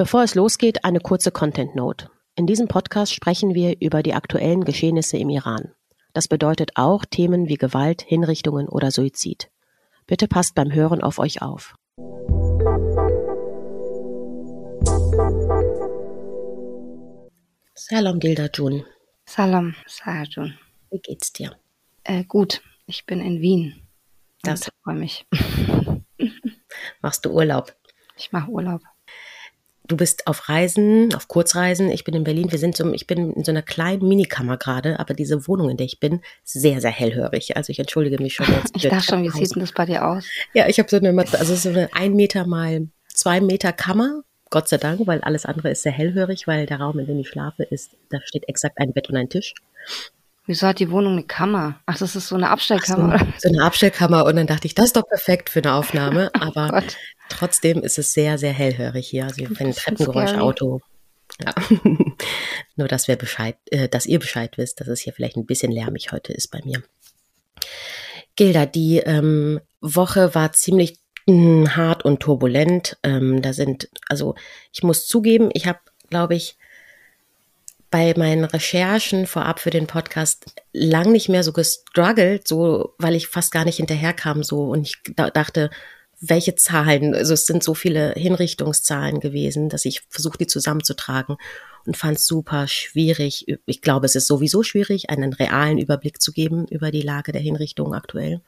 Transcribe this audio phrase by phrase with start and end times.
[0.00, 2.08] Bevor es losgeht, eine kurze Content Note.
[2.34, 5.74] In diesem Podcast sprechen wir über die aktuellen Geschehnisse im Iran.
[6.14, 9.50] Das bedeutet auch Themen wie Gewalt, Hinrichtungen oder Suizid.
[10.06, 11.74] Bitte passt beim Hören auf euch auf.
[17.74, 18.86] Salam Dilda Jun.
[19.26, 20.54] Salam Sajun.
[20.90, 21.58] Wie geht's dir?
[22.04, 23.86] Äh, gut, ich bin in Wien.
[24.42, 25.26] Das freue mich.
[27.02, 27.76] Machst du Urlaub?
[28.16, 28.80] Ich mache Urlaub.
[29.90, 31.90] Du bist auf Reisen, auf Kurzreisen.
[31.90, 32.52] Ich bin in Berlin.
[32.52, 35.76] Wir sind so, ich bin in so einer kleinen Minikammer gerade, aber diese Wohnung, in
[35.76, 37.56] der ich bin, sehr, sehr hellhörig.
[37.56, 38.70] Also ich entschuldige mich schon jetzt.
[38.76, 40.26] Ich dachte schon, wie sieht denn das bei dir aus?
[40.54, 44.22] Ja, ich habe so eine, also so eine ein Meter mal zwei Meter Kammer.
[44.48, 47.28] Gott sei Dank, weil alles andere ist sehr hellhörig, weil der Raum, in dem ich
[47.28, 49.54] schlafe, ist, da steht exakt ein Bett und ein Tisch.
[50.46, 51.80] Wieso hat die Wohnung eine Kammer?
[51.86, 53.18] Ach, das ist so eine Abstellkammer.
[53.18, 54.24] So, so, eine Abstellkammer.
[54.24, 56.30] Und dann dachte ich, das ist doch perfekt für eine Aufnahme.
[56.40, 56.92] Aber oh
[57.30, 59.24] trotzdem ist es sehr, sehr hellhörig hier.
[59.24, 60.80] Also wenn Treppengeräusch, Auto.
[61.42, 61.54] Ja.
[62.76, 65.72] Nur, dass wir Bescheid, äh, dass ihr Bescheid wisst, dass es hier vielleicht ein bisschen
[65.72, 66.82] lärmig heute ist bei mir.
[68.36, 72.98] Gilda, die ähm, Woche war ziemlich mh, hm, hart und turbulent.
[73.02, 74.34] Ähm, da sind, also
[74.72, 76.56] ich muss zugeben, ich habe, glaube ich,
[77.90, 83.26] bei meinen Recherchen vorab für den Podcast lang nicht mehr so gestruggelt, so, weil ich
[83.26, 85.70] fast gar nicht hinterherkam, so, und ich dachte,
[86.20, 91.36] welche Zahlen, also es sind so viele Hinrichtungszahlen gewesen, dass ich versuche, die zusammenzutragen
[91.86, 93.46] und fand es super schwierig.
[93.64, 97.40] Ich glaube, es ist sowieso schwierig, einen realen Überblick zu geben über die Lage der
[97.40, 98.42] Hinrichtungen aktuell.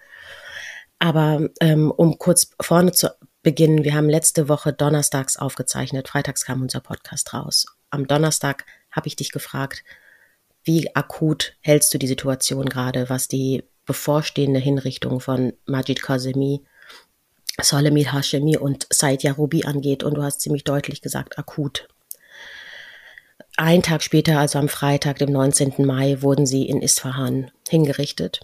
[0.98, 3.10] Aber ähm, um kurz vorne zu
[3.42, 7.66] beginnen, wir haben letzte Woche donnerstags aufgezeichnet, freitags kam unser Podcast raus.
[7.90, 9.82] Am Donnerstag habe ich dich gefragt,
[10.62, 16.62] wie akut hältst du die Situation gerade, was die bevorstehende Hinrichtung von Majid Kazemi,
[17.60, 20.02] Solemil Hashemi und Said Yaroubi angeht?
[20.02, 21.88] Und du hast ziemlich deutlich gesagt, akut.
[23.56, 25.84] Ein Tag später, also am Freitag, dem 19.
[25.84, 28.40] Mai, wurden sie in Isfahan hingerichtet.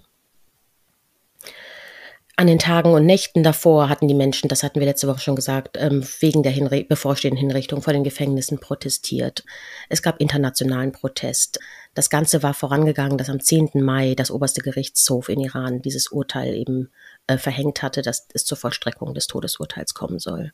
[2.36, 5.34] An den Tagen und Nächten davor hatten die Menschen, das hatten wir letzte Woche schon
[5.34, 9.44] gesagt, ähm, wegen der Hinri bevorstehenden Hinrichtung vor den Gefängnissen protestiert.
[9.88, 11.58] Es gab internationalen Protest.
[11.94, 13.82] Das Ganze war vorangegangen, dass am 10.
[13.82, 16.92] Mai das oberste Gerichtshof in Iran dieses Urteil eben
[17.28, 20.53] äh, verhängt hatte, dass es zur Vollstreckung des Todesurteils kommen soll.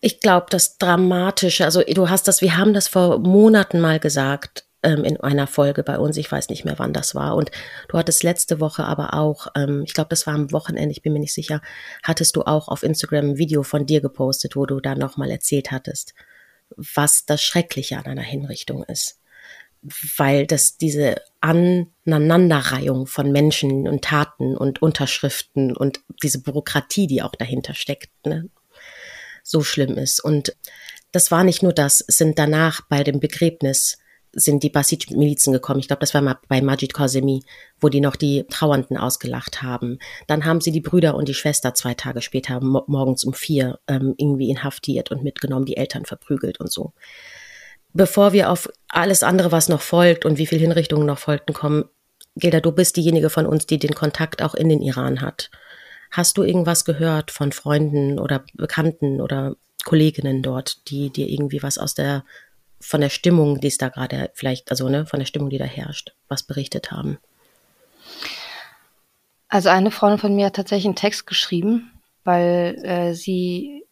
[0.00, 4.68] Ich glaube, das Dramatische, also du hast das, wir haben das vor Monaten mal gesagt,
[4.82, 6.16] ähm, in einer Folge bei uns.
[6.16, 7.36] Ich weiß nicht mehr, wann das war.
[7.36, 7.50] Und
[7.88, 11.12] du hattest letzte Woche aber auch, ähm, ich glaube, das war am Wochenende, ich bin
[11.12, 11.60] mir nicht sicher,
[12.02, 15.70] hattest du auch auf Instagram ein Video von dir gepostet, wo du da nochmal erzählt
[15.70, 16.14] hattest,
[16.76, 19.17] was das Schreckliche an einer Hinrichtung ist.
[20.16, 27.32] Weil das diese Aneinanderreihung von Menschen und Taten und Unterschriften und diese Bürokratie, die auch
[27.32, 28.48] dahinter steckt, ne,
[29.42, 30.20] so schlimm ist.
[30.20, 30.56] Und
[31.12, 33.98] das war nicht nur das, es sind danach bei dem Begräbnis
[34.32, 35.80] sind die Basij-Milizen gekommen.
[35.80, 37.42] Ich glaube, das war mal bei Majid Kazemi,
[37.80, 39.98] wo die noch die Trauernden ausgelacht haben.
[40.26, 43.78] Dann haben sie die Brüder und die Schwester zwei Tage später mo morgens um vier
[43.88, 46.92] ähm, irgendwie inhaftiert und mitgenommen, die Eltern verprügelt und so.
[47.98, 51.86] Bevor wir auf alles andere, was noch folgt und wie viele Hinrichtungen noch folgten, kommen,
[52.36, 55.50] Gilda, du bist diejenige von uns, die den Kontakt auch in den Iran hat.
[56.12, 61.76] Hast du irgendwas gehört von Freunden oder Bekannten oder Kolleginnen dort, die dir irgendwie was
[61.76, 62.24] aus der
[62.80, 65.64] von der Stimmung, die es da gerade vielleicht, also ne, von der Stimmung, die da
[65.64, 67.18] herrscht, was berichtet haben?
[69.48, 71.90] Also eine Freundin von mir hat tatsächlich einen Text geschrieben,
[72.22, 73.84] weil äh, sie,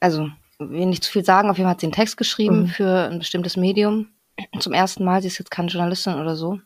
[0.00, 2.66] also will nicht zu viel sagen, auf jeden Fall hat sie einen Text geschrieben mhm.
[2.68, 4.08] für ein bestimmtes Medium.
[4.58, 6.58] Zum ersten Mal, sie ist jetzt keine Journalistin oder so.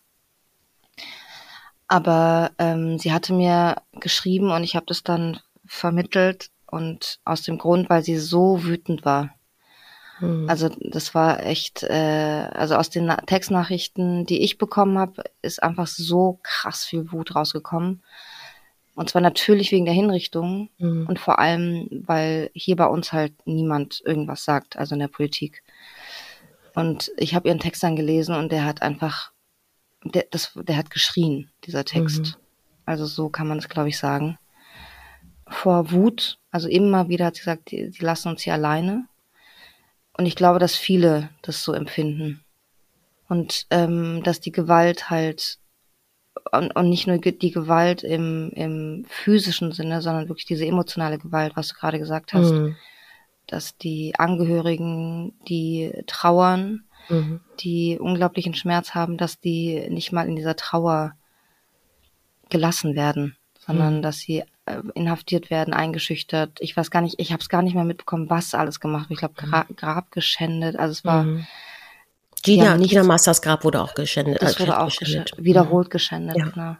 [1.88, 7.58] Aber ähm, sie hatte mir geschrieben und ich habe das dann vermittelt und aus dem
[7.58, 9.34] Grund, weil sie so wütend war.
[10.20, 10.48] Mhm.
[10.48, 15.86] Also das war echt, äh, also aus den Textnachrichten, die ich bekommen habe, ist einfach
[15.86, 18.02] so krass viel Wut rausgekommen.
[18.96, 21.06] Und zwar natürlich wegen der Hinrichtung mhm.
[21.06, 25.62] und vor allem, weil hier bei uns halt niemand irgendwas sagt, also in der Politik.
[26.74, 29.32] Und ich habe ihren Text dann gelesen und der hat einfach,
[30.02, 32.20] der, das, der hat geschrien, dieser Text.
[32.20, 32.34] Mhm.
[32.86, 34.38] Also so kann man es, glaube ich, sagen.
[35.46, 39.06] Vor Wut, also immer wieder hat sie gesagt, die, die lassen uns hier alleine.
[40.16, 42.42] Und ich glaube, dass viele das so empfinden.
[43.28, 45.58] Und ähm, dass die Gewalt halt,
[46.52, 51.56] und, und nicht nur die Gewalt im, im physischen Sinne, sondern wirklich diese emotionale Gewalt,
[51.56, 52.76] was du gerade gesagt hast, mhm.
[53.46, 57.40] dass die Angehörigen, die trauern, mhm.
[57.60, 61.14] die unglaublichen Schmerz haben, dass die nicht mal in dieser Trauer
[62.48, 64.02] gelassen werden, sondern mhm.
[64.02, 66.58] dass sie äh, inhaftiert werden, eingeschüchtert.
[66.60, 69.06] Ich weiß gar nicht, ich habe es gar nicht mehr mitbekommen, was alles gemacht.
[69.10, 70.76] Ich glaube, Gra Grab geschändet.
[70.78, 71.24] Also es war.
[71.24, 71.46] Mhm.
[72.46, 74.40] Gina, Gina Masters Grab wurde auch geschändet.
[74.40, 75.32] Das wurde auch geschändet.
[75.36, 75.90] wiederholt mhm.
[75.90, 76.36] geschändet.
[76.36, 76.48] Ja.
[76.48, 76.76] Genau.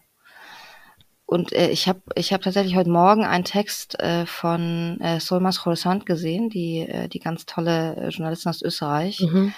[1.27, 5.61] Und äh, ich habe ich hab tatsächlich heute Morgen einen Text äh, von äh, Solmas
[5.61, 9.53] Khorsand gesehen, die, äh, die ganz tolle äh, Journalistin aus Österreich, mhm.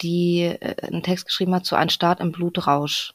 [0.00, 3.12] die äh, einen Text geschrieben hat zu Ein Staat im Blutrausch.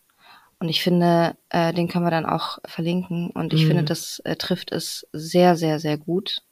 [0.60, 3.32] Und ich finde, äh, den können wir dann auch verlinken.
[3.32, 3.68] Und ich mhm.
[3.68, 6.44] finde, das äh, trifft es sehr, sehr, sehr gut.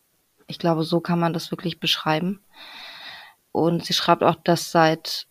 [0.47, 2.41] Ich glaube, so kann man das wirklich beschreiben.
[3.51, 5.27] Und sie schreibt auch, dass seit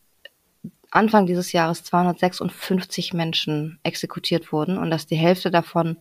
[0.91, 5.99] Anfang dieses Jahres 256 Menschen exekutiert wurden und dass die Hälfte davon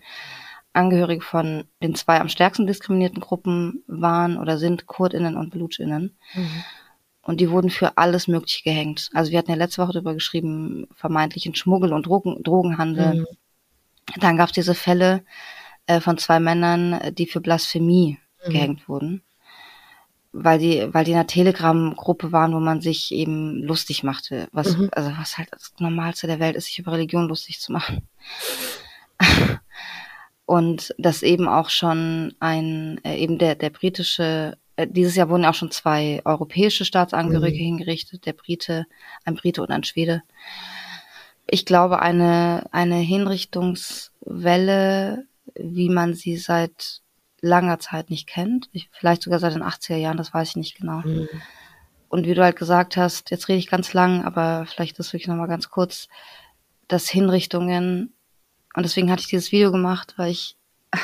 [0.72, 6.16] Angehörige von den zwei am stärksten diskriminierten Gruppen waren oder sind Kurdinnen und Belutsch'innen.
[6.34, 6.64] Mhm.
[7.24, 9.10] Und die wurden für alles Mögliche gehängt.
[9.14, 13.22] Also wir hatten ja letzte Woche darüber geschrieben, vermeintlichen Schmuggel und Drogen, Drogenhandel.
[13.22, 13.28] Mhm.
[14.20, 15.24] Dann gab es diese Fälle
[15.88, 18.52] äh, von zwei Männern, die für Blasphemie mhm.
[18.52, 19.24] gehängt wurden
[20.32, 24.48] weil die, weil die in einer Telegram-Gruppe waren, wo man sich eben lustig machte.
[24.52, 24.90] Was, mhm.
[24.92, 28.08] also was halt das Normalste der Welt ist, sich über Religion lustig zu machen.
[30.46, 35.46] Und dass eben auch schon ein, äh, eben der, der britische, äh, dieses Jahr wurden
[35.46, 37.66] auch schon zwei europäische Staatsangehörige mhm.
[37.66, 38.86] hingerichtet, der Brite,
[39.26, 40.24] ein Brite und ein Schwede.
[41.46, 47.02] Ich glaube, eine, eine Hinrichtungswelle, wie man sie seit
[47.42, 48.70] langer Zeit nicht kennt.
[48.72, 51.00] Ich, vielleicht sogar seit den 80er Jahren, das weiß ich nicht genau.
[51.00, 51.28] Mhm.
[52.10, 55.28] Und wie du halt gesagt hast, jetzt rede ich ganz lang, aber vielleicht das wirklich
[55.28, 56.08] nochmal ganz kurz,
[56.88, 58.14] dass Hinrichtungen,
[58.74, 60.58] und deswegen hatte ich dieses Video gemacht, weil ich,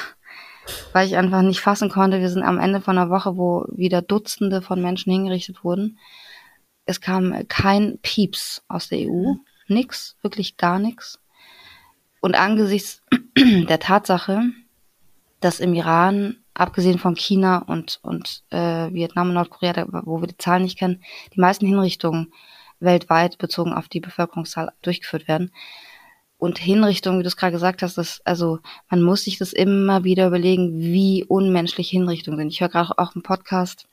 [0.94, 2.20] weil ich einfach nicht fassen konnte.
[2.20, 6.00] Wir sind am Ende von einer Woche, wo wieder Dutzende von Menschen hingerichtet wurden.
[6.86, 9.34] Es kam kein Pieps aus der EU.
[9.34, 9.40] Mhm.
[9.68, 11.20] Nix, wirklich gar nichts.
[12.20, 13.04] Und angesichts
[13.38, 14.42] der Tatsache,
[15.46, 20.28] dass im Iran, abgesehen von China und, und äh, Vietnam und Nordkorea, da, wo wir
[20.28, 21.04] die Zahlen nicht kennen,
[21.36, 22.34] die meisten Hinrichtungen
[22.80, 25.52] weltweit bezogen auf die Bevölkerungszahl durchgeführt werden.
[26.40, 28.58] Und Hinrichtungen, wie du es gerade gesagt hast, das, also
[28.90, 32.48] man muss sich das immer wieder überlegen, wie unmenschlich Hinrichtungen sind.
[32.48, 33.88] Ich höre gerade auch einen Podcast,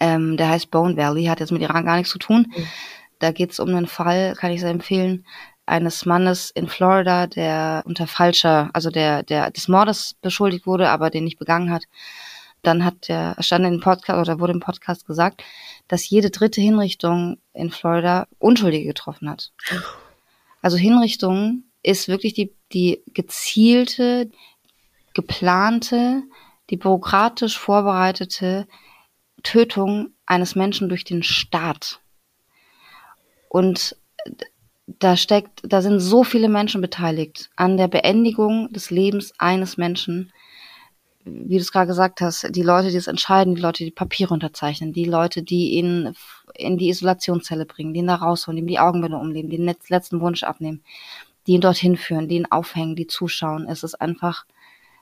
[0.00, 2.46] ähm, der heißt Bone Valley, hat jetzt mit Iran gar nichts zu tun.
[2.56, 2.66] Mhm.
[3.18, 5.26] Da geht es um einen Fall, kann ich sehr empfehlen,
[5.66, 11.10] eines Mannes in Florida, der unter falscher, also der, der des Mordes beschuldigt wurde, aber
[11.10, 11.84] den nicht begangen hat.
[12.62, 15.42] Dann hat der, stand in Podcast oder wurde im Podcast gesagt,
[15.88, 19.52] dass jede dritte Hinrichtung in Florida Unschuldige getroffen hat.
[20.62, 24.30] Also Hinrichtung ist wirklich die, die gezielte,
[25.14, 26.22] geplante,
[26.70, 28.66] die bürokratisch vorbereitete
[29.42, 32.00] Tötung eines Menschen durch den Staat.
[33.48, 33.96] Und
[34.86, 40.32] da steckt, da sind so viele Menschen beteiligt an der Beendigung des Lebens eines Menschen.
[41.24, 44.32] Wie du es gerade gesagt hast, die Leute, die es entscheiden, die Leute, die Papiere
[44.32, 46.14] unterzeichnen, die Leute, die ihn
[46.54, 49.74] in die Isolationszelle bringen, die ihn da rausholen, die ihm die Augenbinde umlegen, die den
[49.88, 50.84] letzten Wunsch abnehmen,
[51.46, 53.66] die ihn dorthin führen, die ihn aufhängen, die zuschauen.
[53.68, 54.46] Es ist einfach,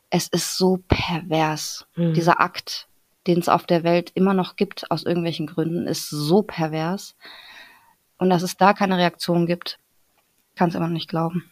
[0.08, 1.86] es ist so pervers.
[1.94, 2.14] Mhm.
[2.14, 2.88] Dieser Akt,
[3.26, 7.16] den es auf der Welt immer noch gibt, aus irgendwelchen Gründen, ist so pervers.
[8.18, 9.78] Und dass es da keine Reaktion gibt,
[10.56, 11.50] kann es immer noch nicht glauben.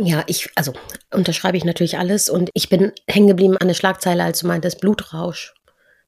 [0.00, 0.72] Ja, ich, also
[1.12, 4.80] unterschreibe ich natürlich alles und ich bin hängen geblieben an der Schlagzeile, als du meintest
[4.80, 5.54] Blutrausch.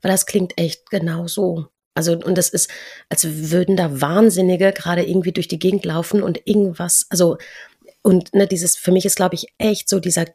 [0.00, 1.68] Weil das klingt echt genau so.
[1.94, 2.70] Also, und das ist,
[3.08, 7.38] als würden da Wahnsinnige gerade irgendwie durch die Gegend laufen und irgendwas, also,
[8.02, 10.26] und ne, dieses, für mich ist, glaube ich, echt so dieser,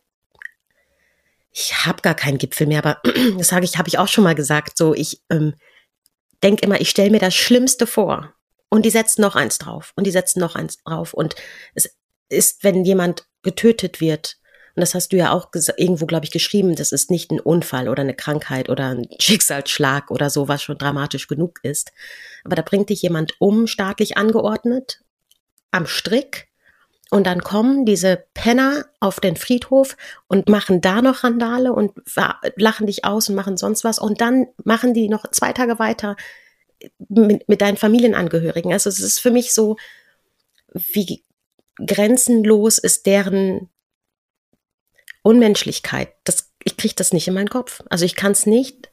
[1.52, 3.02] ich habe gar keinen Gipfel mehr, aber
[3.38, 5.54] das sage ich, habe ich auch schon mal gesagt, so, ich ähm,
[6.42, 8.34] denke immer, ich stelle mir das Schlimmste vor.
[8.70, 11.14] Und die setzen noch eins drauf und die setzen noch eins drauf.
[11.14, 11.36] Und
[11.74, 11.96] es
[12.30, 14.38] ist, wenn jemand getötet wird,
[14.76, 17.90] und das hast du ja auch irgendwo, glaube ich, geschrieben, das ist nicht ein Unfall
[17.90, 21.92] oder eine Krankheit oder ein Schicksalsschlag oder so, was schon dramatisch genug ist.
[22.46, 25.02] Aber da bringt dich jemand um, staatlich angeordnet,
[25.72, 26.48] am Strick.
[27.12, 29.98] Und dann kommen diese Penner auf den Friedhof
[30.28, 31.94] und machen da noch Randale und
[32.56, 33.98] lachen dich aus und machen sonst was.
[33.98, 36.16] Und dann machen die noch zwei Tage weiter
[37.10, 38.74] mit, mit deinen Familienangehörigen.
[38.74, 39.78] Also es ist für mich so,
[40.74, 41.24] wie
[41.86, 43.70] grenzenlos ist deren
[45.22, 46.14] Unmenschlichkeit.
[46.24, 47.82] Das, ich kriege das nicht in meinen Kopf.
[47.90, 48.90] Also ich kann es nicht.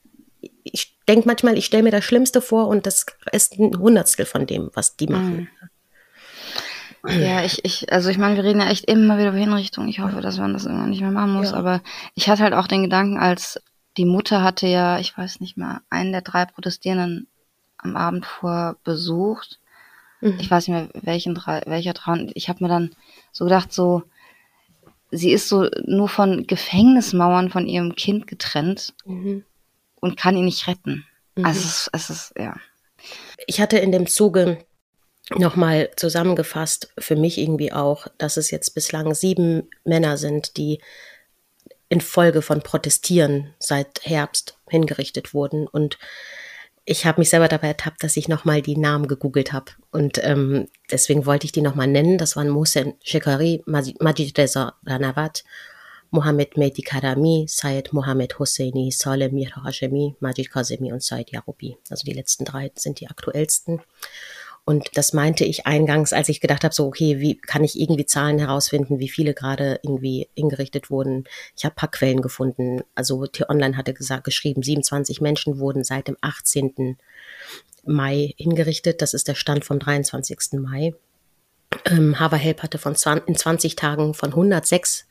[0.63, 4.47] Ich denke manchmal, ich stelle mir das Schlimmste vor und das ist ein Hundertstel von
[4.47, 5.37] dem, was die machen.
[5.37, 5.49] Mhm.
[7.09, 9.87] Ja, ich, ich, also ich meine, wir reden ja echt immer wieder über Hinrichtung.
[9.87, 11.53] Ich hoffe, dass man das irgendwann nicht mehr machen muss.
[11.53, 11.57] Ja.
[11.57, 11.83] Aber
[12.15, 13.61] ich hatte halt auch den Gedanken, als
[13.97, 17.29] die Mutter hatte ja, ich weiß nicht mehr, einen der drei Protestierenden
[17.87, 19.59] am Abend vor besucht.
[20.21, 20.39] Mhm.
[20.41, 22.31] Ich weiß nicht mehr, welchen, welcher Traum.
[22.35, 22.95] Ich habe mir dann
[23.33, 24.03] so gedacht, so,
[25.11, 29.45] sie ist so nur von Gefängnismauern von ihrem Kind getrennt mhm.
[29.97, 31.07] und kann ihn nicht retten.
[31.37, 31.45] Mhm.
[31.45, 32.57] Also es ist, es ist, ja.
[33.47, 34.59] Ich hatte in dem Zuge
[35.35, 40.81] nochmal zusammengefasst, für mich irgendwie auch, dass es jetzt bislang sieben Männer sind, die
[41.89, 45.67] infolge von Protestieren seit Herbst hingerichtet wurden.
[45.67, 45.99] Und
[46.89, 49.73] ich habe mich selber dabei ertappt, dass ich nochmal die Namen gegoogelt habe.
[49.91, 52.17] Und ähm, deswegen wollte ich die nochmal nennen.
[52.17, 55.43] Das waren Mohsen Shekari, Majid Reza Ranawat,
[56.11, 61.77] Mohammed Mehdi Karami, Syed Mohammed Hosseini, Saleh Mir Hashemi, Majid Kazemi und Syed Yarubi.
[61.91, 63.83] Also die letzten drei sind die aktuellsten.
[64.69, 68.05] Und das meinte ich eingangs, als ich gedacht habe, so, okay, wie kann ich irgendwie
[68.05, 71.23] Zahlen herausfinden, wie viele gerade irgendwie hingerichtet wurden.
[71.57, 72.83] Ich habe paar Quellen gefunden.
[72.97, 76.99] Also T-Online hatte gesagt, geschrieben, 27 Menschen wurden seit dem 18.
[77.85, 79.03] Mai hingerichtet.
[79.03, 80.55] Das ist der Stand vom 23.
[80.55, 80.95] Mai.
[81.85, 85.07] Ähm, Hava Help hatte von 20, in 20 Tagen von 106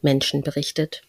[0.00, 1.02] Menschen berichtet.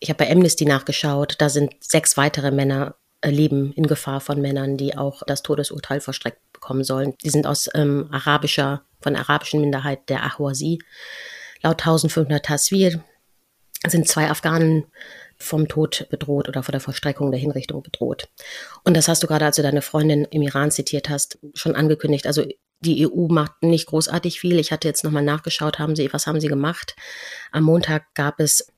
[0.00, 4.40] Ich habe bei Amnesty nachgeschaut, da sind sechs weitere Männer äh, leben in Gefahr von
[4.40, 7.14] Männern, die auch das Todesurteil verstreckt bekommen sollen.
[7.22, 10.78] Die sind aus ähm, arabischer, von arabischen Minderheit der Ahwazi.
[11.62, 13.04] Laut 1500 Taswir
[13.86, 14.86] sind zwei Afghanen
[15.36, 18.28] vom Tod bedroht oder vor der Vollstreckung der Hinrichtung bedroht.
[18.82, 22.26] Und das hast du gerade, als du deine Freundin im Iran zitiert hast, schon angekündigt.
[22.26, 22.46] Also
[22.80, 24.58] die EU macht nicht großartig viel.
[24.58, 26.96] Ich hatte jetzt nochmal nachgeschaut, haben sie, was haben sie gemacht?
[27.52, 28.72] Am Montag gab es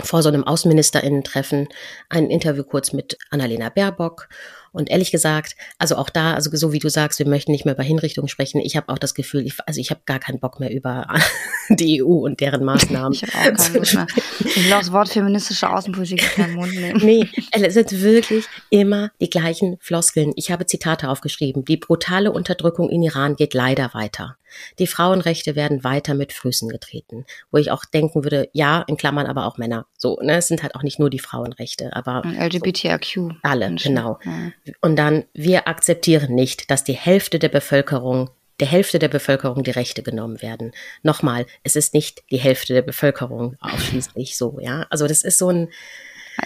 [0.00, 1.68] vor so einem Außenministerinnen-Treffen
[2.08, 4.28] ein Interview kurz mit Annalena Baerbock
[4.76, 7.74] und ehrlich gesagt, also auch da, also so wie du sagst, wir möchten nicht mehr
[7.74, 8.60] über Hinrichtungen sprechen.
[8.60, 11.06] Ich habe auch das Gefühl, ich, also ich habe gar keinen Bock mehr über
[11.70, 13.12] die EU und deren Maßnahmen.
[13.14, 14.06] Ich habe auch keinen Bock mehr.
[14.40, 17.00] Ich will auch das Wort feministische Außenpolitik in keinen Mund nehmen.
[17.02, 20.32] Nee, es sind wirklich immer die gleichen Floskeln.
[20.36, 21.64] Ich habe Zitate aufgeschrieben.
[21.64, 24.36] Die brutale Unterdrückung in Iran geht leider weiter.
[24.78, 27.24] Die Frauenrechte werden weiter mit Füßen getreten.
[27.50, 29.86] Wo ich auch denken würde, ja, in Klammern aber auch Männer.
[29.96, 32.22] So, ne, es sind halt auch nicht nur die Frauenrechte, aber.
[32.24, 33.04] LGBTIQ.
[33.14, 33.94] So, alle, Menschen.
[33.94, 34.18] genau.
[34.24, 34.65] Ja.
[34.80, 38.30] Und dann, wir akzeptieren nicht, dass die Hälfte der Bevölkerung
[38.60, 40.72] der Hälfte der Bevölkerung die Rechte genommen werden.
[41.02, 44.86] Nochmal, es ist nicht die Hälfte der Bevölkerung ausschließlich so, ja.
[44.90, 45.68] Also das ist so ein,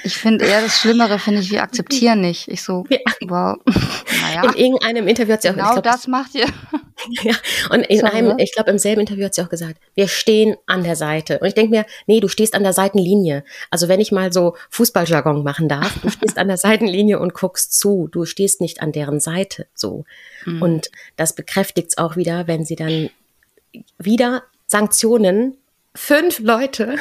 [0.05, 2.49] ich finde eher das Schlimmere, finde ich, wir akzeptieren nicht.
[2.49, 2.99] Ich so, ja.
[3.23, 3.57] wow.
[4.23, 4.51] Naja.
[4.51, 6.47] In irgendeinem Interview hat sie auch Genau glaub, das macht ihr.
[7.23, 7.35] Ja,
[7.71, 8.13] und in Sorry.
[8.13, 11.39] einem, ich glaube, im selben Interview hat sie auch gesagt, wir stehen an der Seite.
[11.39, 13.43] Und ich denke mir, nee, du stehst an der Seitenlinie.
[13.71, 17.73] Also wenn ich mal so Fußballjargon machen darf, du stehst an der Seitenlinie und guckst
[17.73, 18.09] zu.
[18.13, 19.67] Du stehst nicht an deren Seite.
[19.75, 20.05] So.
[20.45, 20.61] Mhm.
[20.61, 23.09] Und das bekräftigt es auch wieder, wenn sie dann
[23.97, 25.57] wieder Sanktionen
[25.95, 26.97] fünf Leute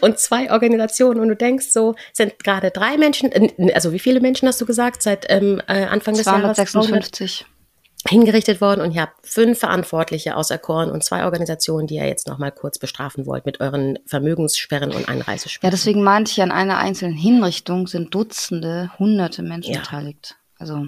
[0.00, 3.30] und zwei Organisationen und du denkst so, sind gerade drei Menschen,
[3.74, 6.56] also wie viele Menschen hast du gesagt, seit ähm, äh, Anfang des Jahres?
[6.56, 7.46] 256
[8.06, 12.52] hingerichtet worden und ihr habt fünf Verantwortliche auserkoren und zwei Organisationen, die ihr jetzt nochmal
[12.52, 15.66] kurz bestrafen wollt mit euren Vermögenssperren und Einreisesperren.
[15.66, 19.80] Ja, deswegen meinte ich, an einer einzelnen Hinrichtung sind Dutzende, hunderte Menschen ja.
[19.80, 20.36] beteiligt.
[20.58, 20.86] Also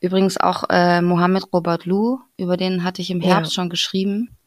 [0.00, 3.56] übrigens auch äh, Mohammed Robert Lou, über den hatte ich im Herbst ja.
[3.56, 4.37] schon geschrieben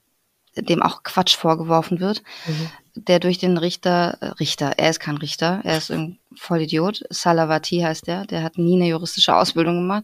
[0.55, 2.69] dem auch Quatsch vorgeworfen wird, mhm.
[2.95, 7.79] der durch den Richter, äh, Richter, er ist kein Richter, er ist ein Vollidiot, Salavati
[7.79, 10.03] heißt der, der hat nie eine juristische Ausbildung gemacht.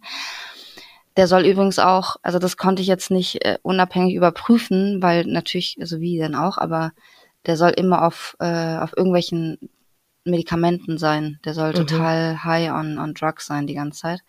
[1.18, 5.78] Der soll übrigens auch, also das konnte ich jetzt nicht äh, unabhängig überprüfen, weil natürlich,
[5.80, 6.92] also wie denn auch, aber
[7.48, 9.58] der soll immer auf, äh, auf irgendwelchen
[10.28, 11.40] Medikamenten sein.
[11.46, 11.76] Der soll mhm.
[11.76, 14.20] total high on, on drugs sein die ganze Zeit.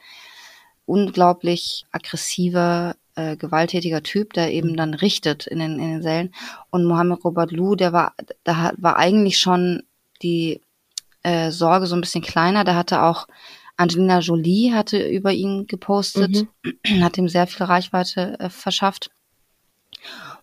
[0.87, 6.33] Unglaublich aggressiver, äh, gewalttätiger Typ, der eben dann richtet in den, in den Sälen.
[6.71, 9.83] Und Mohammed Robert Lou, der war, da war eigentlich schon
[10.23, 10.61] die
[11.25, 12.63] äh, Sorge so ein bisschen kleiner.
[12.63, 13.27] Da hatte auch
[13.77, 17.03] Angelina Jolie hatte über ihn gepostet, mhm.
[17.03, 19.11] hat ihm sehr viel Reichweite äh, verschafft.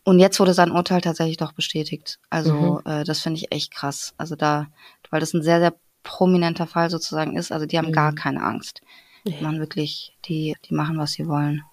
[0.04, 2.20] Und jetzt wurde sein Urteil tatsächlich doch bestätigt.
[2.30, 2.92] Also mhm.
[2.92, 4.14] äh, das finde ich echt krass.
[4.18, 4.68] Also da,
[5.10, 7.54] weil das ein sehr, sehr prominenter Fall sozusagen ist.
[7.54, 7.94] Also die haben mhm.
[7.94, 8.82] gar keine Angst.
[9.26, 11.64] Die machen wirklich, die, die machen, was sie wollen.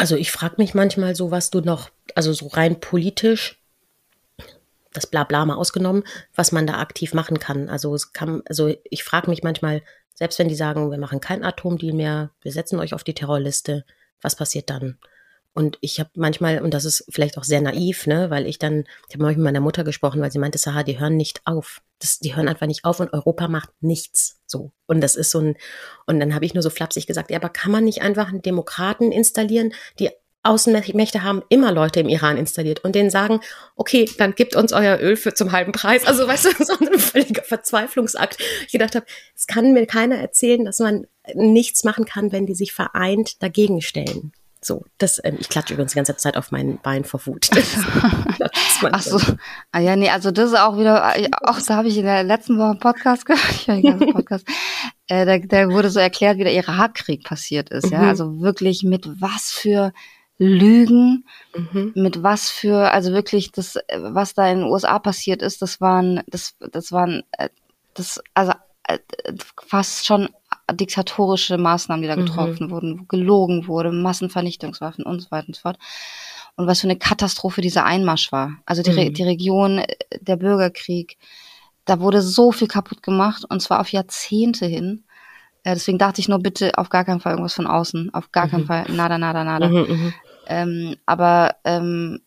[0.00, 3.60] Also ich frage mich manchmal so, was du noch, also so rein politisch,
[4.94, 6.04] das Blabla mal ausgenommen,
[6.34, 7.68] was man da aktiv machen kann.
[7.68, 9.82] Also es kann, also ich frage mich manchmal,
[10.14, 13.84] selbst wenn die sagen, wir machen keinen Atomdeal mehr, wir setzen euch auf die Terrorliste,
[14.22, 14.96] was passiert dann?
[15.52, 18.84] Und ich habe manchmal, und das ist vielleicht auch sehr naiv, ne, weil ich dann,
[19.08, 21.82] ich habe mal mit meiner Mutter gesprochen, weil sie meinte, Saha, die hören nicht auf.
[21.98, 24.72] Das, die hören einfach nicht auf und Europa macht nichts so.
[24.86, 25.56] Und das ist so ein,
[26.06, 28.42] und dann habe ich nur so flapsig gesagt, ja, aber kann man nicht einfach einen
[28.42, 30.10] Demokraten installieren, die
[30.42, 33.40] Außenmächte haben immer Leute im Iran installiert und denen sagen,
[33.76, 36.06] okay, dann gibt uns euer Öl für zum halben Preis.
[36.06, 38.38] Also weißt du, so ein völliger Verzweiflungsakt.
[38.64, 39.04] Ich gedacht habe,
[39.36, 43.82] es kann mir keiner erzählen, dass man nichts machen kann, wenn die sich vereint dagegen
[43.82, 44.32] stellen.
[44.62, 47.48] So, das, ähm, ich klatsche übrigens die ganze Zeit auf mein Bein vor Wut.
[48.92, 49.18] Ach so,
[49.72, 52.24] ah, ja, nee, also das ist auch wieder, äh, auch da habe ich in der
[52.24, 54.46] letzten Woche einen Podcast gehört, ich den ganzen Podcast,
[55.08, 57.92] äh, da, da wurde so erklärt, wie der Irakkrieg passiert ist, mhm.
[57.92, 59.92] ja, also wirklich mit was für
[60.36, 61.24] Lügen,
[61.54, 61.92] mhm.
[61.94, 66.22] mit was für, also wirklich das, was da in den USA passiert ist, das waren,
[66.26, 67.48] das, das waren, äh,
[67.94, 68.54] das, also äh,
[69.66, 70.28] fast schon
[70.72, 72.26] diktatorische Maßnahmen, die da mhm.
[72.26, 72.70] getroffen mhm.
[72.70, 75.78] wurden, gelogen wurde, Massenvernichtungswaffen und so weiter und so fort.
[76.56, 78.58] Und was für eine Katastrophe dieser Einmarsch war.
[78.66, 79.14] Also die, mhm.
[79.14, 79.86] die Region, äh,
[80.20, 81.16] der Bürgerkrieg,
[81.84, 85.04] da wurde so viel kaputt gemacht und zwar auf Jahrzehnte hin.
[85.64, 88.46] Äh, deswegen dachte ich nur bitte auf gar keinen Fall irgendwas von außen, auf gar
[88.46, 88.50] mhm.
[88.50, 89.68] keinen Fall nada, nada, nada.
[89.68, 90.14] Mhm, mhm.
[90.46, 92.20] Ähm, aber ähm,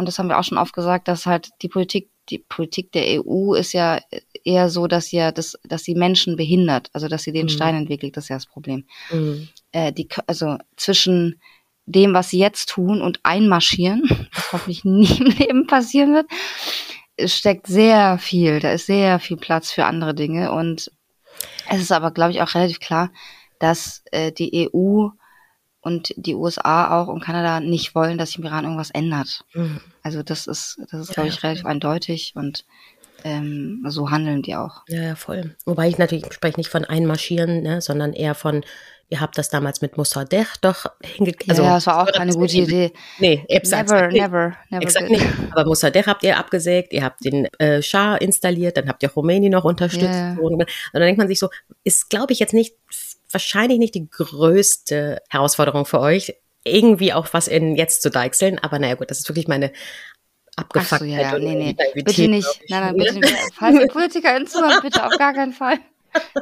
[0.00, 3.24] und das haben wir auch schon oft gesagt, dass halt die Politik, die Politik der
[3.24, 4.00] EU ist ja
[4.44, 7.50] eher so, dass sie das, dass sie Menschen behindert, also dass sie den mhm.
[7.50, 8.86] Stein entwickelt, das ist ja das Problem.
[9.10, 9.48] Mhm.
[9.72, 11.40] Äh, die, also zwischen
[11.86, 16.26] dem, was sie jetzt tun und einmarschieren, was hoffentlich nie im Leben passieren wird,
[17.30, 20.90] steckt sehr viel, da ist sehr viel Platz für andere Dinge und
[21.68, 23.10] es ist aber, glaube ich, auch relativ klar,
[23.58, 25.08] dass äh, die EU
[25.80, 29.44] und die USA auch und Kanada nicht wollen, dass sich im Iran irgendwas ändert.
[29.54, 29.80] Mhm.
[30.02, 32.64] Also das ist, das ist, glaube ich, relativ eindeutig und
[33.24, 34.82] ähm, so handeln die auch.
[34.88, 35.54] Ja, ja, voll.
[35.66, 38.64] Wobei ich natürlich ich spreche nicht von Einmarschieren, ne, sondern eher von,
[39.08, 41.50] ihr habt das damals mit Mossadegh doch hingekriegt.
[41.50, 42.92] Also, ja, das war auch keine gute Idee.
[43.18, 44.22] Nee, never, nicht.
[44.22, 44.82] never, never.
[44.82, 45.26] Exakt nicht.
[45.50, 49.50] Aber Mossadegh habt ihr abgesägt, ihr habt den äh, Schah installiert, dann habt ihr Khomeini
[49.50, 50.04] noch unterstützt.
[50.04, 50.38] Yeah.
[50.40, 51.50] Und dann denkt man sich so,
[51.84, 52.74] ist, glaube ich, jetzt nicht
[53.30, 58.58] wahrscheinlich nicht die größte Herausforderung für euch, irgendwie auch was in jetzt zu deichseln.
[58.58, 59.72] Aber naja, gut, das ist wirklich meine
[60.56, 60.92] abgefuckt.
[60.92, 61.38] Ach so, ja, ja.
[61.38, 61.76] nee, nee.
[61.94, 62.60] Bitte nicht.
[62.68, 63.54] Nein, nein, bitte nicht.
[63.54, 65.78] Falls ihr Politiker hinzuhört, bitte auf gar keinen Fall.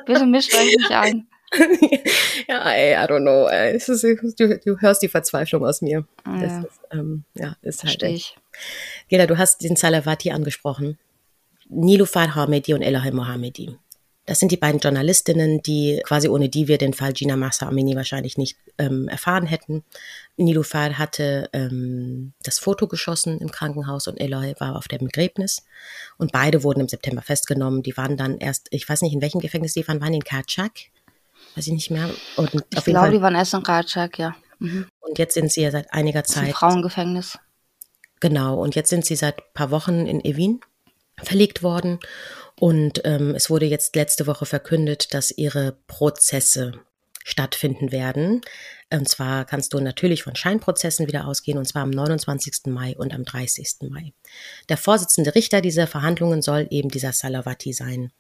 [0.06, 1.26] Bitte mischt euch nicht ein.
[2.48, 3.48] ja, ey, I don't know.
[3.48, 6.06] Ist, du, du, hörst die Verzweiflung aus mir.
[6.24, 6.60] Ah, das ja.
[6.60, 8.02] Ist, ähm, ja, ist halt.
[8.02, 8.36] Ich.
[9.08, 10.98] Gela, du hast den Salavati angesprochen.
[11.68, 13.76] Nilufar Hamedi und Elohim Mohamedi.
[14.28, 17.96] Das sind die beiden Journalistinnen, die quasi ohne die wir den Fall Gina Massa Amini
[17.96, 19.84] wahrscheinlich nicht ähm, erfahren hätten.
[20.36, 25.64] Nilufar hatte ähm, das Foto geschossen im Krankenhaus und Eloy war auf dem Begräbnis.
[26.18, 27.82] Und beide wurden im September festgenommen.
[27.82, 30.72] Die waren dann erst, ich weiß nicht, in welchem Gefängnis die waren, waren in Karchak.
[31.54, 32.10] Weiß ich nicht mehr.
[32.36, 34.36] Und ich glaube, die waren erst in Karchak, ja.
[34.58, 34.88] Mhm.
[35.00, 36.48] Und jetzt sind sie ja seit einiger Zeit.
[36.48, 37.38] Im Frauengefängnis.
[38.20, 38.60] Genau.
[38.60, 40.60] Und jetzt sind sie seit ein paar Wochen in Evin
[41.16, 41.98] verlegt worden.
[42.60, 46.72] Und ähm, es wurde jetzt letzte Woche verkündet, dass ihre Prozesse
[47.24, 48.40] stattfinden werden.
[48.90, 52.66] Und zwar kannst du natürlich von Scheinprozessen wieder ausgehen, und zwar am 29.
[52.66, 53.90] Mai und am 30.
[53.90, 54.14] Mai.
[54.70, 58.12] Der Vorsitzende Richter dieser Verhandlungen soll eben dieser Salavati sein.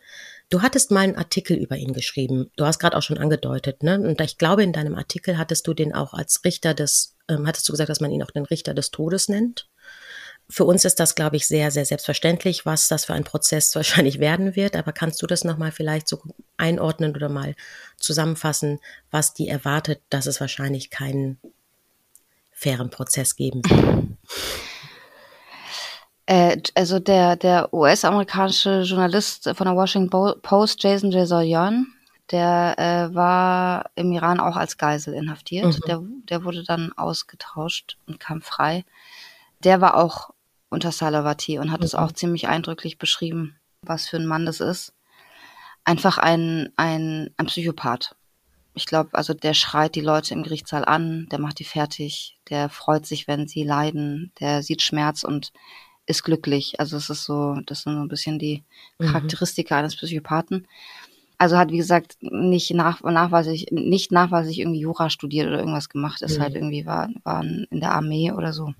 [0.50, 2.50] Du hattest mal einen Artikel über ihn geschrieben.
[2.56, 3.98] Du hast gerade auch schon angedeutet, ne?
[3.98, 7.66] Und ich glaube, in deinem Artikel hattest du den auch als Richter des, ähm, hattest
[7.68, 9.68] du gesagt, dass man ihn auch den Richter des Todes nennt?
[10.50, 14.18] Für uns ist das, glaube ich, sehr, sehr selbstverständlich, was das für ein Prozess wahrscheinlich
[14.18, 14.76] werden wird.
[14.76, 16.20] Aber kannst du das nochmal vielleicht so
[16.56, 17.54] einordnen oder mal
[17.98, 18.80] zusammenfassen,
[19.10, 21.38] was die erwartet, dass es wahrscheinlich keinen
[22.52, 24.18] fairen Prozess geben wird?
[26.26, 31.26] Äh, also der, der US-amerikanische Journalist von der Washington Post, Jason J.
[31.26, 31.86] Sorian,
[32.30, 35.64] der äh, war im Iran auch als Geisel inhaftiert.
[35.64, 35.80] Mhm.
[35.86, 38.84] Der, der wurde dann ausgetauscht und kam frei.
[39.64, 40.30] Der war auch
[40.70, 41.98] unter Salavati und hat es mhm.
[42.00, 44.92] auch ziemlich eindrücklich beschrieben, was für ein Mann das ist.
[45.84, 48.14] Einfach ein, ein, ein Psychopath.
[48.74, 52.68] Ich glaube, also der schreit die Leute im Gerichtssaal an, der macht die fertig, der
[52.68, 55.52] freut sich, wenn sie leiden, der sieht Schmerz und
[56.06, 56.78] ist glücklich.
[56.78, 58.64] Also es ist so, das sind so ein bisschen die
[58.98, 59.06] mhm.
[59.06, 59.78] Charakteristika mhm.
[59.80, 60.68] eines Psychopathen.
[61.38, 66.22] Also hat, wie gesagt, nicht nach, nachweislich, nicht nachweislich irgendwie Jura studiert oder irgendwas gemacht,
[66.22, 66.42] ist mhm.
[66.42, 68.74] halt irgendwie war, war in der Armee oder so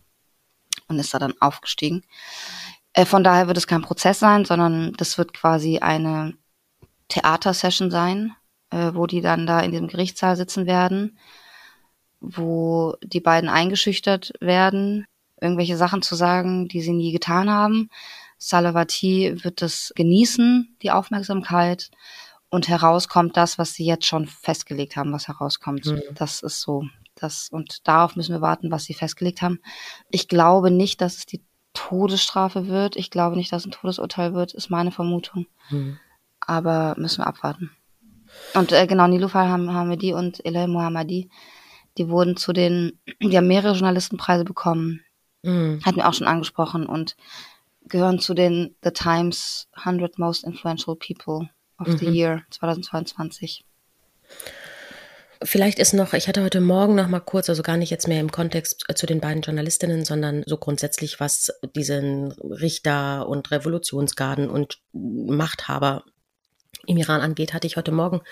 [0.89, 2.03] und ist da dann aufgestiegen.
[2.93, 6.35] Äh, von daher wird es kein Prozess sein, sondern das wird quasi eine
[7.09, 8.35] Theatersession sein,
[8.71, 11.19] äh, wo die dann da in dem Gerichtssaal sitzen werden,
[12.21, 15.07] wo die beiden eingeschüchtert werden,
[15.41, 17.91] irgendwelche Sachen zu sagen, die sie nie getan haben.
[18.39, 21.91] Salavati wird das genießen, die Aufmerksamkeit,
[22.51, 25.87] und herauskommt das, was sie jetzt schon festgelegt haben, was herauskommt.
[25.87, 26.03] Mhm.
[26.15, 26.85] Das ist so
[27.23, 29.61] das, und darauf müssen wir warten, was sie festgelegt haben.
[30.11, 31.43] Ich glaube nicht, dass es die
[31.75, 32.97] Todesstrafe wird.
[32.97, 35.47] Ich glaube nicht, dass ein Todesurteil wird, ist meine Vermutung.
[35.71, 35.99] Mhm.
[36.41, 37.71] Aber müssen wir abwarten.
[38.55, 41.31] Und äh, genau, Nilufar Hamedi und Elay Mohammadi,
[41.97, 45.05] die wurden zu den, die haben mehrere Journalistenpreise bekommen.
[45.43, 45.81] Mhm.
[45.85, 47.17] Hatten wir auch schon angesprochen und
[47.83, 51.99] gehören zu den The Times 100 Most Influential People of mhm.
[51.99, 53.65] the Year 2022
[55.43, 58.21] vielleicht ist noch, ich hatte heute Morgen noch mal kurz, also gar nicht jetzt mehr
[58.21, 64.81] im Kontext zu den beiden Journalistinnen, sondern so grundsätzlich, was diesen Richter und Revolutionsgarden und
[64.93, 66.05] Machthaber
[66.87, 68.23] im Iran angeht, hatte ich heute Morgen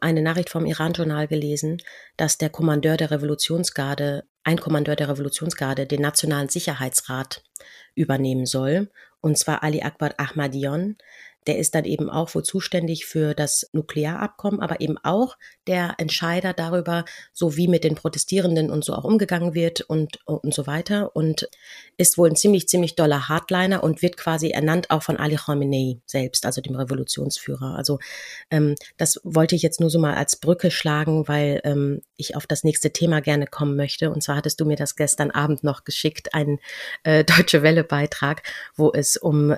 [0.00, 1.82] eine Nachricht vom Iran-Journal gelesen,
[2.16, 7.42] dass der Kommandeur der Revolutionsgarde, ein Kommandeur der Revolutionsgarde, den Nationalen Sicherheitsrat
[7.94, 8.90] übernehmen soll,
[9.20, 10.96] und zwar Ali Akbar Ahmadion,
[11.48, 16.52] der ist dann eben auch wohl zuständig für das Nuklearabkommen, aber eben auch der Entscheider
[16.52, 21.16] darüber, so wie mit den Protestierenden und so auch umgegangen wird und, und so weiter.
[21.16, 21.48] Und
[21.96, 26.00] ist wohl ein ziemlich, ziemlich doller Hardliner und wird quasi ernannt auch von Ali Khamenei
[26.04, 27.74] selbst, also dem Revolutionsführer.
[27.76, 27.98] Also
[28.50, 32.46] ähm, das wollte ich jetzt nur so mal als Brücke schlagen, weil ähm, ich auf
[32.46, 34.10] das nächste Thema gerne kommen möchte.
[34.10, 36.58] Und zwar hattest du mir das gestern Abend noch geschickt, einen
[37.04, 38.42] äh, Deutsche Welle-Beitrag,
[38.76, 39.56] wo es um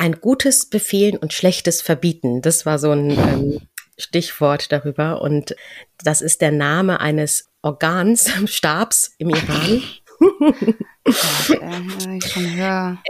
[0.00, 2.40] ein gutes Befehlen und schlechtes Verbieten.
[2.40, 3.60] Das war so ein ähm,
[3.98, 5.20] Stichwort darüber.
[5.20, 5.54] Und
[6.02, 9.82] das ist der Name eines Organs, Stabs im Iran.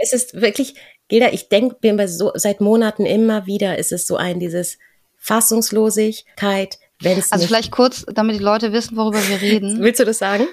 [0.01, 0.75] es ist wirklich,
[1.07, 4.77] Gilda, ich denke mir so, seit Monaten immer wieder, ist es so ein, dieses
[5.15, 9.79] Fassungslosigkeit, wenn es Also vielleicht kurz, damit die Leute wissen, worüber wir reden.
[9.81, 10.45] Willst du das sagen?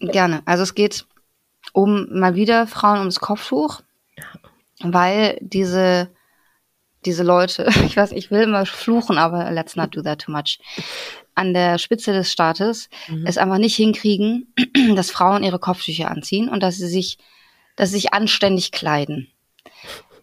[0.00, 0.42] Gerne.
[0.46, 1.06] Also es geht
[1.72, 3.82] um mal wieder Frauen ums Kopftuch
[4.80, 6.10] weil diese,
[7.04, 10.58] diese Leute, ich weiß, ich will immer fluchen, aber let's not do that too much,
[11.34, 13.26] an der Spitze des Staates mhm.
[13.26, 14.54] es einfach nicht hinkriegen,
[14.96, 17.18] dass Frauen ihre Kopftücher anziehen und dass sie sich,
[17.76, 19.28] dass sie sich anständig kleiden.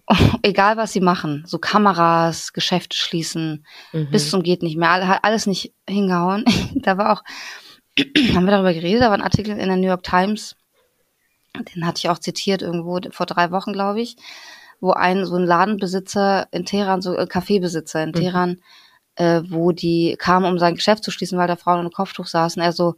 [0.42, 4.10] Egal was sie machen, so Kameras, Geschäfte schließen, mhm.
[4.12, 6.46] bis zum geht nicht mehr, hat alles nicht hingehauen.
[6.76, 7.24] da war auch,
[8.34, 10.56] haben wir darüber geredet, da war ein Artikel in der New York Times,
[11.60, 14.16] den hatte ich auch zitiert irgendwo vor drei Wochen, glaube ich,
[14.80, 18.14] wo ein so ein Ladenbesitzer in Teheran, so ein äh, Kaffeebesitzer in mhm.
[18.14, 18.62] Teheran,
[19.16, 22.62] äh, wo die kamen, um sein Geschäft zu schließen, weil da Frauen im Kopftuch saßen.
[22.62, 22.96] Er so,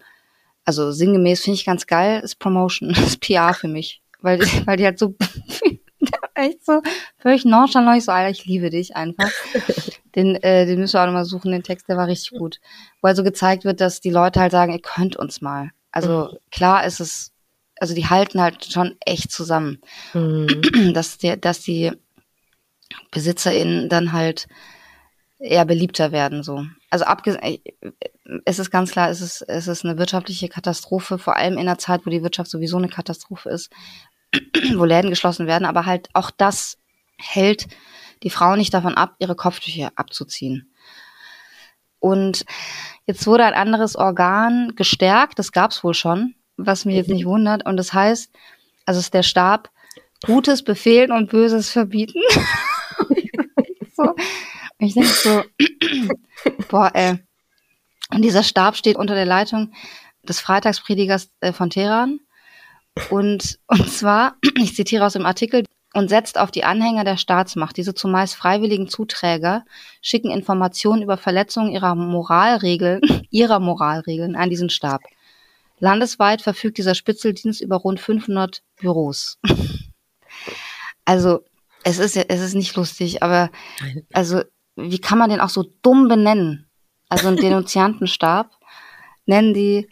[0.65, 4.77] also sinngemäß finde ich ganz geil, ist Promotion, ist PR für mich, weil die, weil
[4.77, 5.15] die halt so
[6.35, 6.81] echt so
[7.17, 9.29] völlig nonchalant, ich so, Alter, ich liebe dich einfach.
[10.15, 12.59] Den, äh, den müssen wir auch nochmal suchen, den Text, der war richtig gut.
[13.01, 15.71] Wo also gezeigt wird, dass die Leute halt sagen, ihr könnt uns mal.
[15.91, 16.37] Also mhm.
[16.51, 17.32] klar ist es
[17.83, 19.81] also die halten halt schon echt zusammen.
[20.13, 20.93] Mhm.
[20.93, 21.91] Dass, der, dass die
[23.11, 24.47] BesitzerInnen dann halt
[25.37, 26.65] eher beliebter werden, so.
[26.89, 27.59] Also abgesehen, äh,
[28.45, 31.77] es ist ganz klar, es ist, es ist eine wirtschaftliche Katastrophe, vor allem in einer
[31.77, 33.69] Zeit, wo die Wirtschaft sowieso eine Katastrophe ist,
[34.75, 36.77] wo Läden geschlossen werden, aber halt auch das
[37.17, 37.67] hält
[38.23, 40.73] die Frau nicht davon ab, ihre Kopftücher abzuziehen.
[41.99, 42.45] Und
[43.05, 47.25] jetzt wurde ein anderes Organ gestärkt, das gab es wohl schon, was mich jetzt nicht
[47.25, 47.65] wundert.
[47.65, 48.31] Und das heißt,
[48.85, 49.69] also ist der Stab
[50.25, 52.21] Gutes befehlen und Böses verbieten.
[53.95, 54.03] so.
[54.03, 54.17] Und
[54.79, 55.43] ich denke so,
[56.69, 57.19] boah, ey.
[58.13, 59.73] Und dieser Stab steht unter der Leitung
[60.23, 62.19] des Freitagspredigers äh, von Teheran.
[63.09, 67.77] Und, und zwar, ich zitiere aus dem Artikel, und setzt auf die Anhänger der Staatsmacht.
[67.77, 69.63] Diese zumeist freiwilligen Zuträger
[70.01, 75.01] schicken Informationen über Verletzungen ihrer Moralregeln, ihrer Moralregeln an diesen Stab.
[75.83, 79.37] Landesweit verfügt dieser Spitzeldienst über rund 500 Büros.
[81.05, 81.43] also
[81.83, 83.51] es ist es ist nicht lustig, aber
[84.13, 84.43] also
[84.77, 86.67] wie kann man den auch so dumm benennen?
[87.09, 88.49] Also einen Denunziantenstab
[89.25, 89.89] nennen die,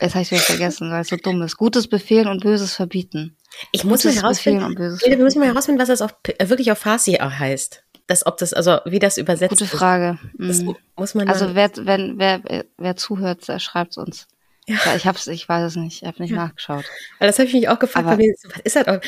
[0.00, 1.56] jetzt habe ich wieder vergessen, weil es so dumm ist.
[1.56, 3.36] Gutes Befehlen und Böses verbieten.
[3.72, 7.32] Ich muss mal herausfinden, wir müssen mal herausfinden, was das auf, wirklich auf Farsi auch
[7.32, 7.82] heißt.
[8.06, 10.18] Das, ob das, also wie das übersetzt Gute Frage.
[10.38, 10.76] Das mhm.
[10.96, 12.40] muss man also wer, wenn, wer,
[12.78, 14.28] wer zuhört, schreibt es uns.
[14.68, 14.76] Ja.
[14.84, 16.36] ja, ich hab's, ich weiß es nicht, ich habe nicht ja.
[16.36, 16.84] nachgeschaut.
[17.18, 19.00] Weil das habe ich mich auch gefragt, Aber, mir, was ist das?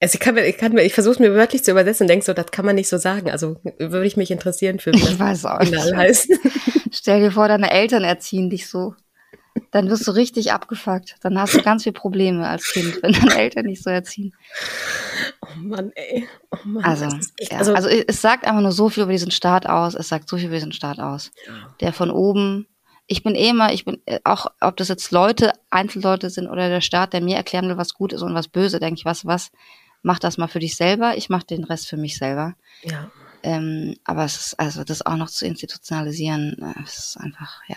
[0.00, 2.08] Also ich kann mir, ich kann mir, ich versuche es mir wörtlich zu übersetzen und
[2.08, 3.30] denke so, das kann man nicht so sagen.
[3.30, 5.94] Also würde ich mich interessieren für wie ich weiß auch nicht.
[5.94, 6.28] heißt.
[6.92, 8.94] Stell dir vor, deine Eltern erziehen dich so.
[9.70, 11.16] Dann wirst du richtig abgefuckt.
[11.22, 14.34] Dann hast du ganz viele Probleme als Kind, wenn deine Eltern dich so erziehen.
[15.40, 16.26] Oh Mann, ey.
[16.50, 19.66] Oh Mann, also, echt, also, also, es sagt einfach nur so viel über diesen Staat
[19.66, 19.94] aus.
[19.94, 21.30] Es sagt so viel über diesen Staat aus.
[21.46, 21.74] Ja.
[21.80, 22.66] Der von oben
[23.06, 26.68] ich bin eh immer, ich bin äh, auch, ob das jetzt Leute, Einzelleute sind oder
[26.68, 29.26] der Staat, der mir erklären will, was gut ist und was böse, denke ich, was,
[29.26, 29.50] was,
[30.02, 32.54] mach das mal für dich selber, ich mache den Rest für mich selber.
[32.82, 33.10] Ja.
[33.42, 37.76] Ähm, aber es ist, also das auch noch zu institutionalisieren, äh, ist einfach, ja.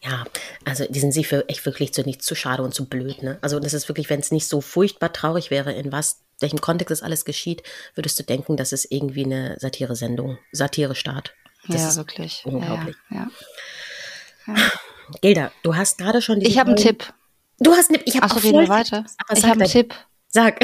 [0.00, 0.24] Ja,
[0.64, 3.38] also die sind sich für echt wirklich zu nichts zu schade und zu blöd, ne?
[3.40, 6.92] Also das ist wirklich, wenn es nicht so furchtbar traurig wäre, in was, welchem Kontext
[6.92, 11.34] das alles geschieht, würdest du denken, das ist irgendwie eine Satire-Sendung, Satire-Start.
[11.66, 12.42] Das ja, wirklich.
[12.44, 12.96] Unglaublich.
[13.10, 13.30] Ja, ja.
[15.22, 16.46] Gilda, du hast gerade schon die.
[16.46, 17.12] Ich habe einen Tipp.
[17.60, 19.04] Du hast einen Ich habe Achso, reden wir weiter.
[19.34, 19.94] ich habe einen Tipp.
[20.28, 20.58] Sag.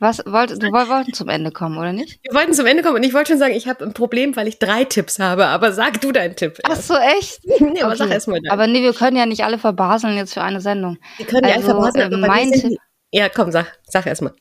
[0.00, 2.20] Was wollt, du wollten zum Ende kommen, oder nicht?
[2.22, 4.48] Wir wollten zum Ende kommen und ich wollte schon sagen, ich habe ein Problem, weil
[4.48, 6.58] ich drei Tipps habe, aber sag du deinen Tipp.
[6.64, 7.40] Ach so, echt?
[7.60, 7.96] nee, aber okay.
[7.96, 8.50] sag erst mal deinen.
[8.50, 10.96] Aber nee, wir können ja nicht alle verbaseln jetzt für eine Sendung.
[11.18, 12.78] Wir können also, ja alle verbaseln, äh, mein Tipp.
[13.12, 14.32] Ja, komm, sag, sag erst mal.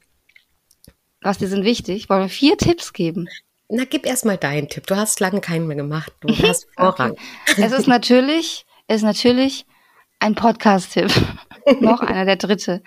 [1.21, 2.09] Was, die sind wichtig?
[2.09, 3.27] Wollen wir vier Tipps geben?
[3.69, 4.87] Na, gib erst mal deinen Tipp.
[4.87, 6.11] Du hast lange keinen mehr gemacht.
[6.21, 7.11] Du hast Vorrang.
[7.11, 7.63] okay.
[7.63, 9.65] Es ist natürlich, es ist natürlich
[10.19, 11.11] ein Podcast-Tipp.
[11.79, 12.81] Noch einer, der dritte.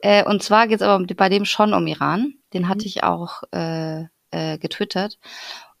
[0.00, 2.34] Äh, und zwar geht es aber bei dem schon um Iran.
[2.54, 2.86] Den hatte mhm.
[2.86, 5.18] ich auch äh, äh, getwittert.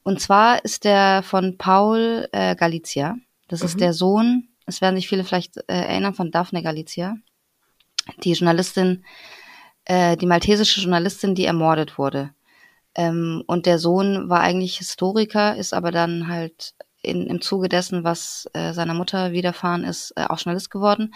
[0.02, 3.16] Und zwar ist der von Paul äh, Galizia.
[3.48, 3.66] Das mhm.
[3.66, 7.16] ist der Sohn, es werden sich viele vielleicht äh, erinnern, von Daphne Galizia.
[8.24, 9.04] Die Journalistin,
[9.84, 12.30] äh, die maltesische Journalistin, die ermordet wurde.
[12.96, 18.02] Ähm, und der Sohn war eigentlich Historiker, ist aber dann halt in, im Zuge dessen,
[18.02, 21.12] was äh, seiner Mutter widerfahren ist, äh, auch Journalist geworden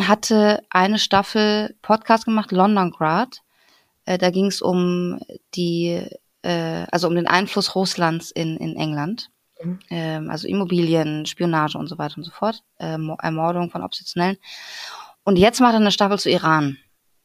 [0.00, 3.40] hatte eine Staffel Podcast gemacht, London Grad.
[4.04, 5.18] Äh, da ging es um
[5.54, 6.06] die,
[6.42, 9.30] äh, also um den Einfluss Russlands in, in England.
[9.62, 9.78] Mhm.
[9.90, 12.62] Ähm, also Immobilien, Spionage und so weiter und so fort.
[12.78, 14.38] Ähm, Ermordung von Oppositionellen.
[15.24, 16.78] Und jetzt macht er eine Staffel zu Iran.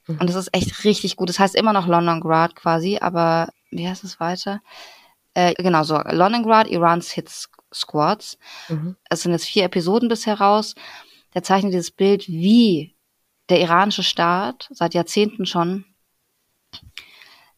[0.08, 0.18] Mhm.
[0.20, 1.30] Und das ist echt richtig gut.
[1.30, 4.62] Das heißt immer noch London Grad quasi, aber wie heißt es weiter?
[5.34, 8.38] Äh, genau so, London Grad, Irans Hits Squads.
[8.70, 8.96] Mhm.
[9.10, 10.76] Es sind jetzt vier Episoden bisher raus
[11.34, 12.96] der zeichnet dieses Bild, wie
[13.50, 15.86] der iranische Staat seit Jahrzehnten schon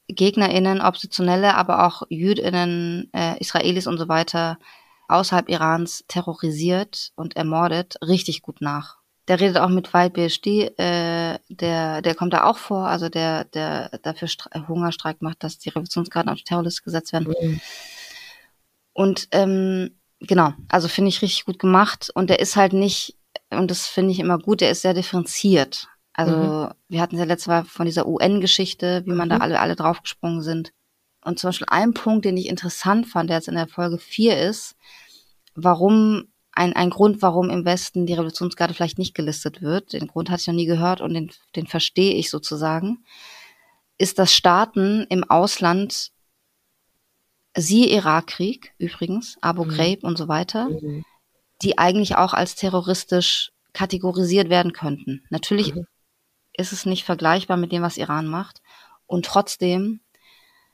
[0.08, 4.60] GegnerInnen, Oppositionelle, aber auch JüdInnen, äh, Israelis und so weiter
[5.08, 8.98] außerhalb Irans terrorisiert und ermordet, richtig gut nach.
[9.28, 13.46] Der redet auch mit Waid BSD, äh, der, der kommt da auch vor, also der,
[13.46, 17.34] der dafür Stre Hungerstreik macht, dass die Revolutionsgarden auf die Terrorliste gesetzt werden.
[17.42, 17.62] Mhm.
[18.94, 22.12] Und ähm, genau, also finde ich richtig gut gemacht.
[22.14, 23.18] Und der ist halt nicht
[23.50, 25.88] und das finde ich immer gut, der ist sehr differenziert.
[26.14, 26.70] Also mhm.
[26.88, 29.32] wir hatten ja letztes Mal von dieser UN-Geschichte, wie man mhm.
[29.32, 30.72] da alle, alle draufgesprungen sind.
[31.24, 34.40] Und zum Beispiel ein Punkt, den ich interessant fand, der jetzt in der Folge 4
[34.40, 34.76] ist,
[35.56, 40.30] warum, ein, ein Grund, warum im Westen die Revolutionsgarde vielleicht nicht gelistet wird, den Grund
[40.30, 43.04] hatte ich noch nie gehört und den, den verstehe ich sozusagen,
[43.98, 46.12] ist, dass Staaten im Ausland,
[47.58, 49.70] siehe Irakkrieg übrigens, Abu mhm.
[49.70, 51.06] Ghraib und so weiter, mhm
[51.62, 55.24] die eigentlich auch als terroristisch kategorisiert werden könnten.
[55.30, 55.86] Natürlich mhm.
[56.54, 58.62] ist es nicht vergleichbar mit dem, was Iran macht.
[59.06, 60.02] Und trotzdem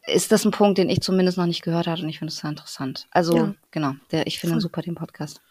[0.07, 2.37] ist das ein Punkt, den ich zumindest noch nicht gehört habe und ich finde es
[2.37, 3.07] sehr interessant.
[3.11, 3.55] Also ja.
[3.69, 5.41] genau, der, ich finde super den Podcast.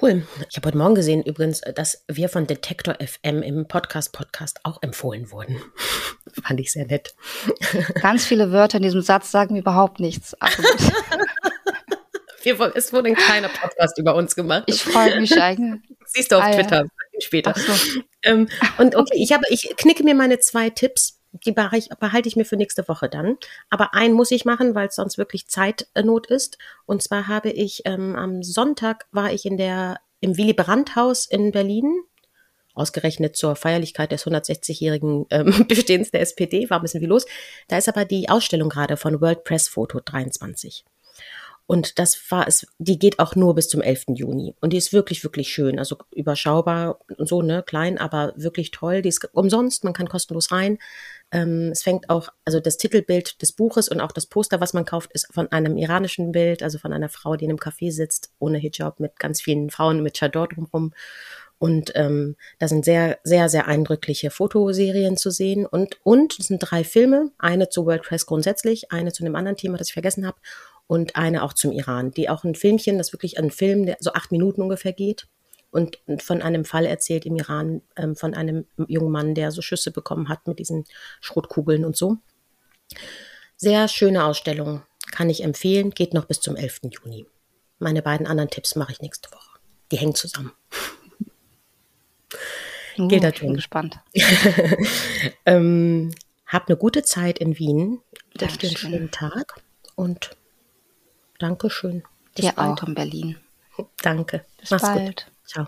[0.00, 0.26] Cool.
[0.48, 4.82] Ich habe heute Morgen gesehen übrigens, dass wir von Detektor FM im Podcast Podcast auch
[4.82, 5.60] empfohlen wurden.
[6.42, 7.14] Fand ich sehr nett.
[8.00, 10.36] Ganz viele Wörter in diesem Satz sagen mir überhaupt nichts.
[12.42, 14.64] Wir, es wurde ein kleiner Podcast über uns gemacht.
[14.66, 15.82] Ich freue mich eigentlich.
[16.06, 17.20] Siehst du auf ah, Twitter ja.
[17.20, 17.54] später.
[17.54, 18.00] So.
[18.22, 21.19] Ähm, und okay, ich habe, ich knicke mir meine zwei Tipps.
[21.32, 23.36] Die behalte ich mir für nächste Woche dann.
[23.68, 26.58] Aber einen muss ich machen, weil es sonst wirklich Zeitnot ist.
[26.86, 31.26] Und zwar habe ich ähm, am Sonntag war ich in der im Willy Brandt Haus
[31.26, 32.02] in Berlin
[32.74, 37.26] ausgerechnet zur Feierlichkeit des 160-jährigen ähm, Bestehens der SPD, war ein bisschen wie los.
[37.68, 40.84] Da ist aber die Ausstellung gerade von World Press Photo 23.
[41.66, 44.06] Und das war es, die geht auch nur bis zum 11.
[44.14, 44.56] Juni.
[44.60, 45.78] Und die ist wirklich, wirklich schön.
[45.78, 49.02] Also überschaubar und so, ne, klein, aber wirklich toll.
[49.02, 50.78] Die ist umsonst, man kann kostenlos rein.
[51.32, 54.84] Ähm, es fängt auch, also das Titelbild des Buches und auch das Poster, was man
[54.84, 58.32] kauft, ist von einem iranischen Bild, also von einer Frau, die in einem Café sitzt,
[58.38, 60.92] ohne Hijab, mit ganz vielen Frauen mit Chador drumherum.
[61.58, 65.66] Und ähm, da sind sehr, sehr, sehr eindrückliche Fotoserien zu sehen.
[65.66, 69.58] Und, und es sind drei Filme, eine zu World Press grundsätzlich, eine zu einem anderen
[69.58, 70.38] Thema, das ich vergessen habe,
[70.86, 74.12] und eine auch zum Iran, die auch ein Filmchen, das wirklich ein Film, der so
[74.14, 75.28] acht Minuten ungefähr geht
[75.70, 79.90] und von einem Fall erzählt im Iran ähm, von einem jungen Mann, der so Schüsse
[79.90, 80.84] bekommen hat mit diesen
[81.20, 82.18] Schrotkugeln und so.
[83.56, 86.80] Sehr schöne Ausstellung, kann ich empfehlen, geht noch bis zum 11.
[86.90, 87.26] Juni.
[87.78, 89.58] Meine beiden anderen Tipps mache ich nächste Woche.
[89.92, 90.52] Die hängen zusammen.
[92.98, 93.98] Uh, Gilt ich bin gespannt.
[95.46, 96.12] ähm,
[96.46, 98.00] hab eine gute Zeit in Wien.
[98.38, 99.60] Wünsche dir einen schönen Tag
[99.94, 100.36] und
[101.38, 102.02] Dankeschön.
[102.34, 102.82] Bis Dir bald.
[102.82, 103.36] auch in Berlin.
[104.02, 104.44] Danke.
[104.58, 105.06] Bis Mach's bald.
[105.06, 105.26] Gut.
[105.52, 105.66] Chao.